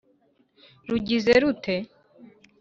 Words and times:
Rugize 0.89 1.31
rute 1.43 1.73